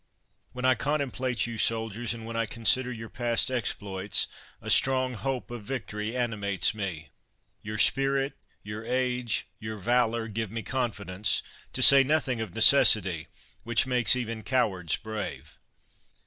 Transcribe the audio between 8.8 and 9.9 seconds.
age, your